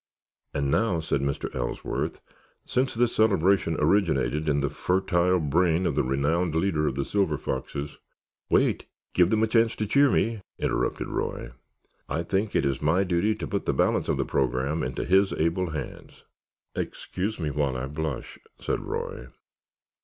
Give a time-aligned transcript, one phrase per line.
[0.51, 1.53] "And now," said Mr.
[1.53, 2.21] Ellsworth,
[2.65, 7.37] "since this celebration originated in the fertile brain of the renowned leader of the Silver
[7.37, 7.99] Foxes——"
[8.49, 11.51] "Wait, give them a chance to cheer me," interrupted Roy.
[12.09, 15.33] "I think it is my duty to put the balance of our program into his
[15.33, 16.23] able hands."
[16.73, 19.27] "Excuse me while I blush," said Roy.